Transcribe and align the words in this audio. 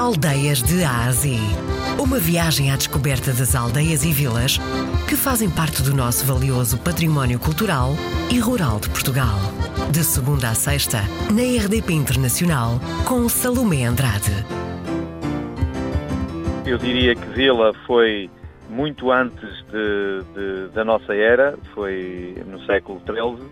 Aldeias 0.00 0.62
de 0.62 0.82
Ásia. 0.82 1.38
Uma 2.02 2.18
viagem 2.18 2.72
à 2.72 2.76
descoberta 2.76 3.34
das 3.34 3.54
aldeias 3.54 4.02
e 4.02 4.10
vilas 4.10 4.56
que 5.06 5.14
fazem 5.14 5.50
parte 5.50 5.82
do 5.82 5.94
nosso 5.94 6.24
valioso 6.24 6.78
património 6.78 7.38
cultural 7.38 7.90
e 8.32 8.38
rural 8.38 8.80
de 8.80 8.88
Portugal. 8.88 9.36
De 9.92 10.02
segunda 10.02 10.48
a 10.48 10.54
sexta, 10.54 11.00
na 11.30 11.42
RDP 11.42 11.92
Internacional, 11.92 12.80
com 13.06 13.28
Salomé 13.28 13.84
Andrade. 13.84 14.32
Eu 16.64 16.78
diria 16.78 17.14
que 17.14 17.26
Vila 17.34 17.74
foi 17.86 18.30
muito 18.70 19.12
antes 19.12 19.62
de, 19.70 20.22
de, 20.34 20.68
da 20.72 20.82
nossa 20.82 21.14
era, 21.14 21.58
foi 21.74 22.42
no 22.46 22.58
século 22.64 23.02
XIII 23.04 23.46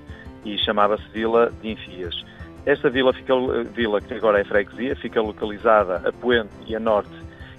e 0.46 0.56
chamava-se 0.64 1.04
Vila 1.12 1.52
de 1.60 1.72
Enfias. 1.72 2.14
Esta 2.68 2.90
vila, 2.90 3.14
fica, 3.14 3.32
vila, 3.74 3.98
que 3.98 4.12
agora 4.12 4.42
é 4.42 4.44
freguesia, 4.44 4.94
fica 4.94 5.22
localizada 5.22 6.06
a 6.06 6.12
poente 6.12 6.50
e 6.66 6.76
a 6.76 6.78
norte 6.78 7.08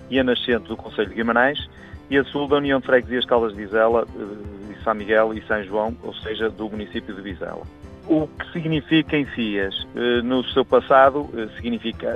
e 0.08 0.20
a 0.20 0.24
nascente 0.24 0.68
do 0.68 0.78
Conselho 0.78 1.10
de 1.10 1.16
Guimarães 1.16 1.68
e 2.12 2.18
a 2.20 2.24
sul 2.26 2.48
da 2.48 2.58
União 2.58 2.80
de 2.80 2.86
Freguesias 2.86 3.26
Caldas 3.26 3.56
de 3.56 3.58
Vizela, 3.58 4.06
de 4.06 4.74
eh, 4.74 4.78
São 4.84 4.94
Miguel 4.94 5.34
e 5.34 5.42
São 5.48 5.64
João, 5.64 5.98
ou 6.04 6.14
seja, 6.14 6.52
do 6.52 6.70
município 6.70 7.16
de 7.16 7.22
Vizela. 7.24 7.64
O 8.08 8.28
que 8.28 8.52
significa 8.52 9.18
Enfias? 9.18 9.88
Eh, 9.96 10.22
no 10.22 10.44
seu 10.44 10.64
passado, 10.64 11.28
eh, 11.36 11.48
significa, 11.56 12.16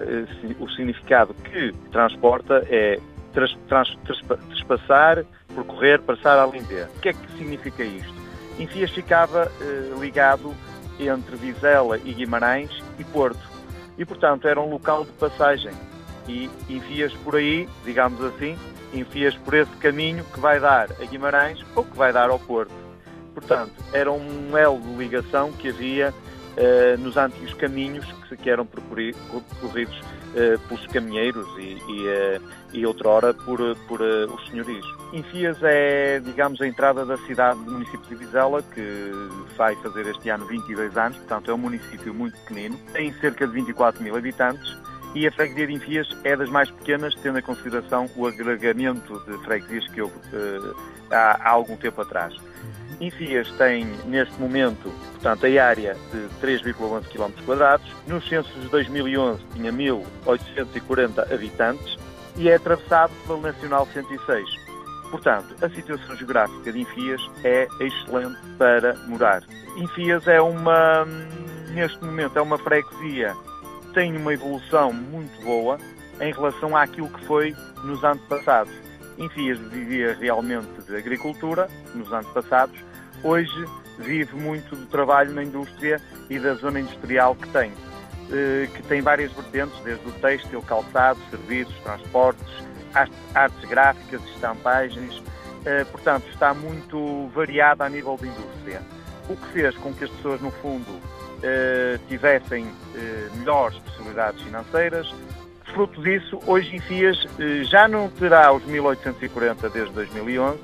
o 0.59 0.69
significado 0.69 1.33
que 1.33 1.71
transporta 1.91 2.63
é 2.69 2.99
trans, 3.33 3.97
trespassar, 4.49 5.25
percorrer, 5.55 5.99
passar 5.99 6.37
a 6.37 6.45
limper. 6.45 6.87
O 6.95 6.99
que 6.99 7.09
é 7.09 7.13
que 7.13 7.31
significa 7.39 7.83
isto? 7.83 8.13
Enfias 8.59 8.91
ficava 8.91 9.51
ligado 9.99 10.53
entre 10.99 11.35
Vizela 11.37 11.97
e 11.97 12.13
Guimarães 12.13 12.82
e 12.97 13.03
Porto. 13.03 13.39
E, 13.97 14.05
portanto, 14.05 14.47
era 14.47 14.59
um 14.59 14.69
local 14.69 15.05
de 15.05 15.11
passagem. 15.11 15.73
E 16.27 16.49
enfias 16.69 17.13
por 17.15 17.35
aí, 17.35 17.67
digamos 17.83 18.23
assim, 18.23 18.57
enfias 18.93 19.35
por 19.35 19.53
esse 19.53 19.71
caminho 19.77 20.23
que 20.25 20.39
vai 20.39 20.59
dar 20.59 20.89
a 20.91 21.05
Guimarães 21.05 21.59
ou 21.75 21.83
que 21.83 21.97
vai 21.97 22.13
dar 22.13 22.29
ao 22.29 22.39
Porto. 22.39 22.71
Portanto, 23.33 23.73
era 23.91 24.11
um 24.11 24.57
elo 24.57 24.79
de 24.79 24.95
ligação 24.95 25.51
que 25.51 25.69
havia 25.69 26.13
uh, 26.13 26.97
nos 26.99 27.17
antigos 27.17 27.53
caminhos 27.55 28.05
que, 28.29 28.37
que 28.37 28.49
eram 28.49 28.65
percorridos 28.65 29.99
uh, 30.33 30.59
pelos 30.67 30.87
caminheiros 30.87 31.47
e, 31.57 31.81
e, 31.87 32.07
uh, 32.07 32.41
e 32.73 32.85
outrora 32.85 33.33
por, 33.33 33.59
por 33.87 34.01
os 34.01 34.49
senhorios. 34.49 34.85
Enfias 35.11 35.57
é, 35.61 36.19
digamos, 36.19 36.59
a 36.61 36.67
entrada 36.67 37.05
da 37.05 37.17
cidade 37.17 37.59
do 37.63 37.71
município 37.71 38.07
de 38.09 38.15
Vizela, 38.15 38.63
que 38.73 39.11
vai 39.55 39.75
fazer 39.77 40.07
este 40.07 40.29
ano 40.29 40.45
22 40.45 40.97
anos, 40.97 41.17
portanto 41.17 41.51
é 41.51 41.53
um 41.53 41.57
município 41.57 42.13
muito 42.13 42.37
pequenino, 42.39 42.77
tem 42.91 43.13
cerca 43.13 43.45
de 43.45 43.53
24 43.53 44.01
mil 44.03 44.15
habitantes 44.15 44.77
e 45.15 45.27
a 45.27 45.31
freguesia 45.31 45.67
de 45.67 45.73
Enfias 45.73 46.07
é 46.23 46.35
das 46.35 46.49
mais 46.49 46.71
pequenas, 46.71 47.13
tendo 47.15 47.37
em 47.37 47.41
consideração 47.41 48.09
o 48.15 48.25
agregamento 48.25 49.19
de 49.27 49.37
freguesias 49.43 49.87
que 49.89 50.01
houve 50.01 50.15
uh, 50.15 50.75
há, 51.11 51.39
há, 51.39 51.49
algum 51.51 51.77
tempo 51.77 52.01
atrás. 52.01 52.33
Enfias 52.99 53.51
tem, 53.57 53.85
neste 54.05 54.39
momento, 54.39 54.91
portanto, 55.13 55.45
a 55.45 55.65
área 55.65 55.95
de 56.11 56.45
3,11 56.45 57.03
km, 57.07 57.81
nos 58.07 58.27
censos 58.27 58.53
de 58.61 58.67
2011 58.69 59.43
tinha 59.53 59.71
1.840 59.71 61.33
habitantes 61.33 61.97
e 62.35 62.49
é 62.49 62.55
atravessado 62.55 63.11
pelo 63.25 63.41
Nacional 63.41 63.87
106. 63.93 64.63
Portanto, 65.11 65.55
a 65.63 65.69
situação 65.69 66.15
geográfica 66.15 66.71
de 66.71 66.81
Enfias 66.81 67.21
é 67.43 67.67
excelente 67.79 68.39
para 68.57 68.95
morar. 69.07 69.43
Enfias 69.77 70.27
é 70.27 70.41
uma, 70.41 71.05
neste 71.71 72.03
momento, 72.03 72.37
é 72.37 72.41
uma 72.41 72.57
freguesia 72.57 73.35
que 73.81 73.93
tem 73.93 74.17
uma 74.17 74.33
evolução 74.33 74.91
muito 74.91 75.39
boa 75.43 75.77
em 76.19 76.31
relação 76.33 76.75
àquilo 76.75 77.09
que 77.09 77.25
foi 77.25 77.55
nos 77.83 78.03
anos 78.03 78.21
passados. 79.13 79.17
Enfias 79.17 79.59
vivia 79.59 80.15
realmente 80.19 80.81
de 80.87 80.95
agricultura 80.95 81.69
nos 81.93 82.11
anos 82.11 82.31
passados, 82.31 82.77
hoje 83.23 83.65
vive 83.99 84.35
muito 84.35 84.75
do 84.75 84.85
trabalho 84.87 85.33
na 85.33 85.43
indústria 85.43 86.01
e 86.29 86.39
da 86.39 86.55
zona 86.55 86.79
industrial 86.79 87.35
que 87.35 87.47
tem, 87.49 87.71
eh, 88.31 88.67
que 88.73 88.83
tem 88.83 89.01
várias 89.01 89.31
vertentes, 89.31 89.79
desde 89.83 90.07
o 90.07 90.11
têxtil, 90.13 90.61
calçado, 90.61 91.19
serviços, 91.29 91.75
transportes, 91.83 92.63
artes 93.33 93.69
gráficas, 93.69 94.21
estampagens, 94.35 95.21
eh, 95.65 95.83
portanto 95.85 96.27
está 96.29 96.53
muito 96.53 97.27
variada 97.33 97.85
a 97.85 97.89
nível 97.89 98.17
de 98.19 98.27
indústria. 98.27 98.81
O 99.29 99.37
que 99.37 99.47
fez 99.53 99.75
com 99.77 99.93
que 99.93 100.03
as 100.03 100.09
pessoas, 100.09 100.41
no 100.41 100.51
fundo, 100.51 100.99
eh, 101.41 101.99
tivessem 102.09 102.71
melhores 103.35 103.77
possibilidades 103.79 104.41
financeiras. 104.41 105.13
Fruto 105.73 106.01
disso, 106.03 106.39
hoje 106.45 106.75
em 106.75 106.79
FIAS 106.79 107.17
já 107.63 107.87
não 107.87 108.07
terá 108.09 108.53
os 108.53 108.63
1840 108.65 109.69
desde 109.69 109.91
2011, 109.93 110.59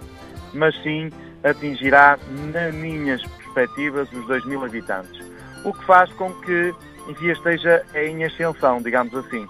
mas 0.53 0.75
sim 0.83 1.11
atingirá, 1.43 2.19
nas 2.53 2.73
minhas 2.75 3.21
perspectivas, 3.23 4.11
os 4.11 4.25
2 4.27 4.45
mil 4.45 4.63
habitantes. 4.63 5.19
O 5.63 5.73
que 5.73 5.83
faz 5.85 6.11
com 6.13 6.31
que 6.41 6.73
Enfias 7.07 7.37
esteja 7.37 7.83
em 7.95 8.23
ascensão, 8.23 8.79
digamos 8.81 9.13
assim. 9.15 9.47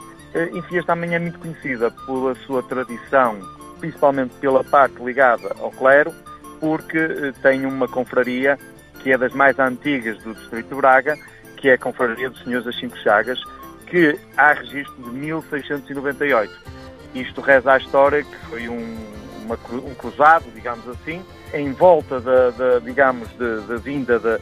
Enfias 0.53 0.85
também 0.85 1.13
é 1.13 1.19
muito 1.19 1.39
conhecida 1.39 1.91
pela 2.05 2.33
sua 2.35 2.63
tradição, 2.63 3.37
principalmente 3.79 4.33
pela 4.35 4.63
parte 4.63 5.03
ligada 5.03 5.53
ao 5.59 5.71
clero, 5.71 6.13
porque 6.59 6.97
eh, 6.97 7.33
tem 7.41 7.65
uma 7.65 7.87
confraria 7.87 8.57
que 9.01 9.11
é 9.11 9.17
das 9.17 9.33
mais 9.33 9.57
antigas 9.59 10.17
do 10.19 10.33
Distrito 10.33 10.69
de 10.69 10.75
Braga, 10.75 11.17
que 11.57 11.69
é 11.69 11.73
a 11.73 11.77
Confraria 11.77 12.29
dos 12.29 12.41
Senhores 12.43 12.65
das 12.65 12.77
Cinco 12.79 12.97
Chagas, 12.99 13.39
que 13.89 14.19
há 14.37 14.53
registro 14.53 14.95
de 15.03 15.09
1698. 15.11 16.53
Isto 17.15 17.41
reza 17.41 17.73
a 17.73 17.77
história 17.77 18.23
que 18.23 18.35
foi 18.47 18.69
um, 18.69 18.97
uma, 19.45 19.57
um 19.73 19.95
cruzado, 19.95 20.45
digamos 20.53 20.87
assim, 20.87 21.23
em 21.53 21.71
volta 21.73 22.19
da, 22.19 22.51
da 22.51 22.79
digamos, 22.79 23.27
da 23.37 23.77
vinda 23.77 24.19
da, 24.19 24.39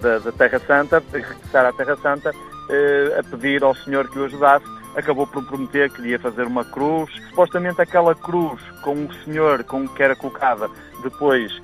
da, 0.00 0.18
da, 0.18 0.32
Terra 0.32 0.60
Santa, 0.66 1.02
regressar 1.12 1.66
à 1.66 1.72
Terra 1.72 1.96
Santa, 1.96 2.32
eh, 2.70 3.18
a 3.18 3.22
pedir 3.24 3.64
ao 3.64 3.74
Senhor 3.74 4.08
que 4.08 4.18
o 4.18 4.24
ajudasse 4.24 4.64
acabou 4.96 5.26
por 5.26 5.44
prometer 5.44 5.90
que 5.90 6.02
lhe 6.02 6.10
ia 6.10 6.18
fazer 6.18 6.46
uma 6.46 6.64
cruz. 6.64 7.10
Supostamente 7.28 7.80
aquela 7.80 8.14
cruz 8.14 8.60
com 8.82 9.04
o 9.04 9.14
senhor 9.24 9.64
com 9.64 9.88
que 9.88 10.02
era 10.02 10.16
colocada 10.16 10.68
depois, 11.02 11.60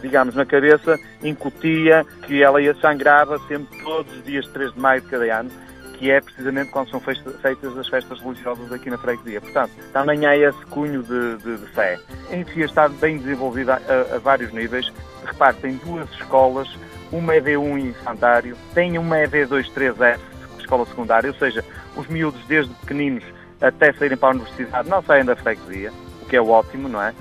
digamos, 0.00 0.34
na 0.34 0.44
cabeça, 0.44 0.98
incutia 1.22 2.04
que 2.26 2.42
ela 2.42 2.60
ia 2.60 2.74
sangrava 2.74 3.38
sempre 3.48 3.78
todos 3.82 4.12
os 4.16 4.24
dias 4.24 4.46
3 4.48 4.72
de 4.72 4.80
maio 4.80 5.00
de 5.00 5.08
cada 5.08 5.40
ano, 5.40 5.50
que 5.98 6.10
é 6.10 6.20
precisamente 6.20 6.70
quando 6.70 6.90
são 6.90 7.00
feitas 7.00 7.78
as 7.78 7.88
festas 7.88 8.20
religiosas 8.20 8.70
aqui 8.70 8.90
na 8.90 8.98
freguesia. 8.98 9.40
Portanto, 9.40 9.72
também 9.92 10.26
há 10.26 10.36
esse 10.36 10.64
cunho 10.66 11.02
de, 11.02 11.36
de, 11.38 11.56
de 11.56 11.66
fé. 11.68 11.98
Em 12.30 12.44
si 12.44 12.60
está 12.60 12.88
bem 12.88 13.18
desenvolvida 13.18 13.80
a, 13.88 14.16
a 14.16 14.18
vários 14.18 14.52
níveis. 14.52 14.92
Repare, 15.24 15.56
tem 15.56 15.76
duas 15.76 16.10
escolas, 16.12 16.68
uma 17.10 17.34
ED1 17.34 17.90
infantário, 17.90 18.56
tem 18.74 18.98
uma 18.98 19.16
ED23F, 19.16 20.18
escola 20.58 20.86
secundária, 20.86 21.30
ou 21.30 21.36
seja, 21.36 21.64
os 21.96 22.06
miúdos 22.08 22.44
desde 22.46 22.72
pequeninos 22.74 23.24
até 23.60 23.92
saírem 23.92 24.18
para 24.18 24.28
a 24.28 24.32
universidade 24.32 24.88
não 24.88 25.02
saem 25.02 25.24
da 25.24 25.34
freguesia, 25.34 25.92
o 26.22 26.26
que 26.26 26.36
é 26.36 26.40
ótimo, 26.40 26.88
não 26.88 27.02
é? 27.02 27.14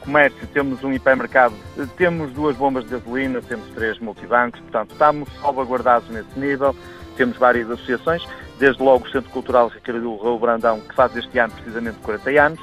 Comércio, 0.00 0.46
temos 0.48 0.82
um 0.82 0.92
hipermercado, 0.92 1.54
temos 1.96 2.32
duas 2.32 2.56
bombas 2.56 2.84
de 2.84 2.90
gasolina, 2.90 3.40
temos 3.42 3.68
três 3.70 3.98
multibancos, 3.98 4.60
portanto 4.60 4.92
estamos 4.92 5.28
salvaguardados 5.40 6.08
nesse 6.08 6.38
nível, 6.38 6.74
temos 7.16 7.36
várias 7.36 7.70
associações, 7.70 8.26
desde 8.58 8.82
logo 8.82 9.06
o 9.06 9.10
Centro 9.10 9.30
Cultural 9.30 9.68
Ricardo 9.68 10.16
Raul 10.16 10.38
Brandão, 10.38 10.80
que 10.80 10.94
faz 10.94 11.14
este 11.16 11.38
ano 11.38 11.52
precisamente 11.52 11.98
40 11.98 12.30
anos, 12.42 12.60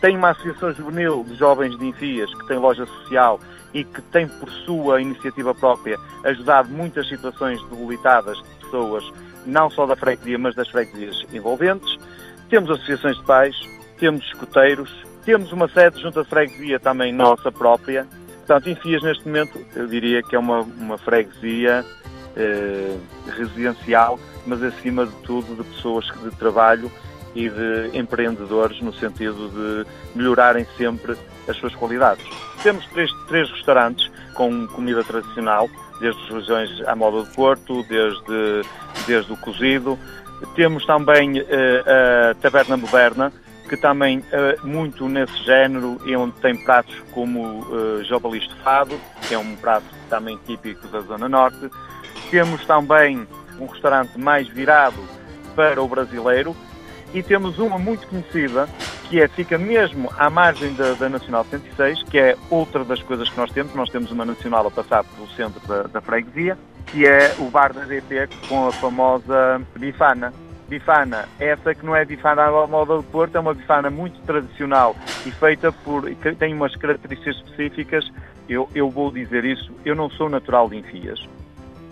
tem 0.00 0.16
uma 0.16 0.30
associação 0.30 0.72
juvenil 0.72 1.24
de 1.24 1.34
jovens 1.34 1.76
de 1.78 1.86
Enfias, 1.86 2.32
que 2.34 2.46
tem 2.46 2.58
loja 2.58 2.84
social 2.86 3.40
e 3.72 3.82
que 3.82 4.02
tem 4.02 4.28
por 4.28 4.50
sua 4.50 5.00
iniciativa 5.00 5.54
própria 5.54 5.98
ajudado 6.24 6.68
muitas 6.68 7.08
situações 7.08 7.62
debilitadas 7.68 8.36
de 8.36 8.64
pessoas 8.64 9.04
não 9.46 9.70
só 9.70 9.86
da 9.86 9.96
freguesia, 9.96 10.38
mas 10.38 10.54
das 10.54 10.68
freguesias 10.68 11.24
envolventes. 11.32 11.96
Temos 12.50 12.70
associações 12.70 13.16
de 13.16 13.24
pais, 13.24 13.56
temos 13.98 14.24
escuteiros, 14.26 14.90
temos 15.26 15.50
uma 15.50 15.68
sede 15.68 16.00
junto 16.00 16.20
à 16.20 16.24
freguesia 16.24 16.78
também 16.78 17.12
nossa 17.12 17.50
própria. 17.50 18.06
Portanto, 18.46 18.70
Enfias 18.70 19.02
neste 19.02 19.26
momento, 19.26 19.60
eu 19.74 19.88
diria 19.88 20.22
que 20.22 20.36
é 20.36 20.38
uma, 20.38 20.60
uma 20.60 20.96
freguesia 20.96 21.84
eh, 22.36 22.96
residencial, 23.36 24.20
mas 24.46 24.62
acima 24.62 25.04
de 25.04 25.12
tudo 25.24 25.56
de 25.56 25.68
pessoas 25.68 26.06
de 26.22 26.30
trabalho 26.36 26.90
e 27.34 27.50
de 27.50 27.98
empreendedores 27.98 28.80
no 28.80 28.94
sentido 28.94 29.50
de 29.50 29.90
melhorarem 30.16 30.64
sempre 30.76 31.16
as 31.48 31.56
suas 31.56 31.74
qualidades. 31.74 32.24
Temos 32.62 32.86
três, 32.86 33.10
três 33.26 33.50
restaurantes 33.50 34.08
com 34.32 34.66
comida 34.68 35.02
tradicional, 35.02 35.68
desde 36.00 36.22
as 36.22 36.28
regiões 36.30 36.70
à 36.86 36.94
moda 36.94 37.24
do 37.24 37.30
Porto, 37.32 37.82
desde, 37.88 38.62
desde 39.08 39.32
o 39.32 39.36
cozido. 39.38 39.98
Temos 40.54 40.86
também 40.86 41.40
uh, 41.40 41.44
a 42.30 42.34
Taberna 42.34 42.76
Moderna, 42.76 43.32
que 43.68 43.76
também 43.76 44.18
uh, 44.18 44.66
muito 44.66 45.08
nesse 45.08 45.36
género 45.44 46.00
e 46.04 46.16
onde 46.16 46.34
tem 46.40 46.56
pratos 46.64 46.94
como 47.12 47.60
uh, 47.62 48.04
jobali 48.04 48.38
estofado, 48.38 48.98
que 49.26 49.34
é 49.34 49.38
um 49.38 49.56
prato 49.56 49.86
também 50.08 50.38
típico 50.46 50.86
da 50.88 51.00
Zona 51.00 51.28
Norte. 51.28 51.70
Temos 52.30 52.64
também 52.64 53.26
um 53.58 53.66
restaurante 53.66 54.18
mais 54.18 54.48
virado 54.48 55.02
para 55.54 55.82
o 55.82 55.88
brasileiro 55.88 56.54
e 57.14 57.22
temos 57.22 57.58
uma 57.58 57.78
muito 57.78 58.06
conhecida, 58.08 58.68
que 59.08 59.20
é, 59.20 59.28
fica 59.28 59.56
mesmo 59.56 60.10
à 60.18 60.28
margem 60.28 60.74
da, 60.74 60.92
da, 60.94 61.08
Nacional 61.08 61.46
106, 61.48 62.02
que 62.04 62.18
é 62.18 62.36
outra 62.50 62.84
das 62.84 63.02
coisas 63.02 63.28
que 63.28 63.36
nós 63.36 63.50
temos. 63.50 63.74
Nós 63.74 63.88
temos 63.88 64.10
uma 64.10 64.24
Nacional 64.24 64.66
a 64.66 64.70
passar 64.70 65.04
pelo 65.04 65.28
centro 65.28 65.60
da, 65.66 65.84
da 65.84 66.00
freguesia, 66.00 66.58
que 66.86 67.06
é 67.06 67.34
o 67.38 67.44
bar 67.44 67.72
da 67.72 67.84
DP 67.84 68.28
com 68.48 68.68
a 68.68 68.72
famosa 68.72 69.60
bifana. 69.76 70.32
Bifana, 70.68 71.28
essa 71.38 71.74
que 71.74 71.86
não 71.86 71.94
é 71.94 72.04
bifana 72.04 72.42
à 72.42 72.66
moda 72.66 72.96
do 72.96 73.02
Porto, 73.04 73.36
é 73.36 73.40
uma 73.40 73.54
bifana 73.54 73.88
muito 73.88 74.20
tradicional 74.22 74.96
e 75.24 75.30
feita 75.30 75.70
por. 75.70 76.04
tem 76.38 76.52
umas 76.54 76.74
características 76.74 77.36
específicas. 77.36 78.10
Eu, 78.48 78.68
eu 78.74 78.90
vou 78.90 79.10
dizer 79.10 79.44
isso, 79.44 79.72
eu 79.84 79.94
não 79.94 80.10
sou 80.10 80.28
natural 80.28 80.68
de 80.68 80.76
Enfias. 80.76 81.24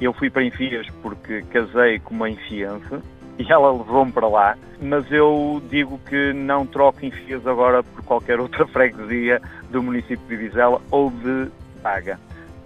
Eu 0.01 0.13
fui 0.13 0.29
para 0.29 0.45
Enfias 0.45 0.87
porque 1.03 1.43
casei 1.51 1.99
com 2.01 2.15
uma 2.15 2.29
enfiança 2.29 3.01
e 3.39 3.51
ela 3.51 3.73
levou-me 3.73 4.13
para 4.13 4.29
lá, 4.29 4.57
mas 4.81 5.11
eu 5.11 5.63
digo 5.69 5.99
que 6.09 6.33
não 6.33 6.67
troco 6.67 7.05
Enfias 7.05 7.47
agora 7.47 7.83
por 7.83 8.05
qualquer 8.05 8.39
outra 8.41 8.67
freguesia 8.69 9.41
do 9.71 9.83
município 9.83 10.27
de 10.29 10.37
Vizela 10.37 10.81
ou 10.91 11.11
de 11.11 11.49
Baga. 11.83 12.19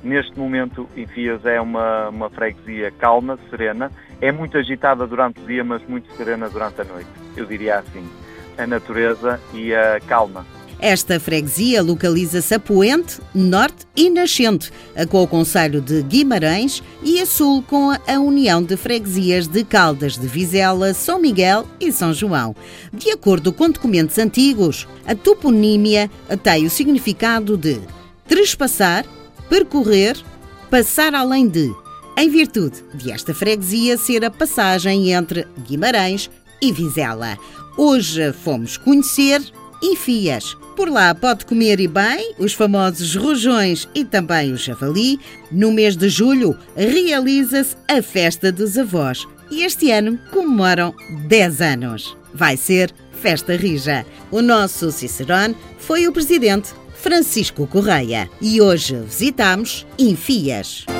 Neste 0.02 0.38
momento, 0.38 0.88
Enfias 0.96 1.44
é 1.44 1.60
uma, 1.60 2.08
uma 2.08 2.30
freguesia 2.30 2.90
calma, 2.92 3.38
serena, 3.50 3.90
é 4.20 4.30
muito 4.30 4.56
agitada 4.56 5.06
durante 5.06 5.40
o 5.40 5.46
dia, 5.46 5.64
mas 5.64 5.82
muito 5.88 6.10
serena 6.16 6.48
durante 6.48 6.80
a 6.80 6.84
noite. 6.84 7.08
Eu 7.36 7.44
diria 7.44 7.78
assim, 7.78 8.08
a 8.56 8.66
natureza 8.66 9.40
e 9.52 9.74
a 9.74 10.00
calma. 10.06 10.46
Esta 10.80 11.18
freguesia 11.18 11.82
localiza-se 11.82 12.54
a 12.54 12.60
Poente, 12.60 13.20
Norte 13.34 13.84
e 13.96 14.08
Nascente, 14.08 14.70
com 15.10 15.24
o 15.24 15.26
Conselho 15.26 15.80
de 15.80 16.02
Guimarães 16.02 16.84
e 17.02 17.20
a 17.20 17.26
Sul 17.26 17.64
com 17.66 17.90
a 17.90 18.18
União 18.20 18.62
de 18.62 18.76
Freguesias 18.76 19.48
de 19.48 19.64
Caldas 19.64 20.16
de 20.16 20.28
Vizela, 20.28 20.94
São 20.94 21.20
Miguel 21.20 21.66
e 21.80 21.90
São 21.90 22.12
João. 22.12 22.54
De 22.92 23.10
acordo 23.10 23.52
com 23.52 23.68
documentos 23.68 24.18
antigos, 24.18 24.86
a 25.04 25.16
toponímia 25.16 26.08
tem 26.44 26.64
o 26.64 26.70
significado 26.70 27.56
de 27.56 27.80
trespassar, 28.28 29.04
percorrer, 29.48 30.16
passar 30.70 31.14
além 31.14 31.48
de, 31.48 31.72
em 32.16 32.28
virtude 32.28 32.82
de 32.94 33.10
esta 33.10 33.34
freguesia 33.34 33.96
ser 33.96 34.24
a 34.24 34.30
passagem 34.30 35.12
entre 35.12 35.46
Guimarães 35.66 36.30
e 36.60 36.72
Vizela. 36.72 37.38
Hoje 37.76 38.32
fomos 38.32 38.76
conhecer 38.76 39.40
Enfias. 39.82 40.56
Por 40.74 40.90
lá 40.90 41.14
pode 41.14 41.46
comer 41.46 41.80
e 41.80 41.88
bem 41.88 42.34
os 42.38 42.52
famosos 42.52 43.14
rojões 43.14 43.88
e 43.94 44.04
também 44.04 44.52
o 44.52 44.56
javali. 44.56 45.20
No 45.50 45.72
mês 45.72 45.96
de 45.96 46.08
julho 46.08 46.56
realiza-se 46.76 47.76
a 47.88 48.02
Festa 48.02 48.50
dos 48.50 48.76
Avós 48.76 49.26
e 49.50 49.62
este 49.62 49.90
ano 49.90 50.18
comemoram 50.30 50.94
10 51.28 51.60
anos. 51.60 52.16
Vai 52.34 52.56
ser 52.56 52.92
Festa 53.12 53.56
Rija. 53.56 54.04
O 54.30 54.42
nosso 54.42 54.90
Cicerone 54.92 55.56
foi 55.78 56.06
o 56.06 56.12
presidente 56.12 56.72
Francisco 57.00 57.66
Correia 57.66 58.28
e 58.40 58.60
hoje 58.60 58.96
visitamos 58.96 59.86
Enfias. 59.98 60.97